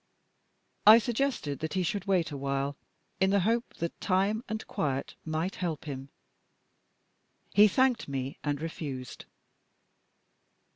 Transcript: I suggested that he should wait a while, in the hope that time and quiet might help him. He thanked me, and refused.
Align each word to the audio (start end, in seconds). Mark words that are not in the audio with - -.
I 0.87 0.97
suggested 0.97 1.59
that 1.59 1.73
he 1.75 1.83
should 1.83 2.05
wait 2.05 2.31
a 2.31 2.35
while, 2.37 2.75
in 3.19 3.29
the 3.29 3.41
hope 3.41 3.75
that 3.75 4.01
time 4.01 4.43
and 4.49 4.65
quiet 4.65 5.13
might 5.25 5.57
help 5.57 5.85
him. 5.85 6.09
He 7.53 7.67
thanked 7.67 8.07
me, 8.07 8.39
and 8.43 8.59
refused. 8.59 9.25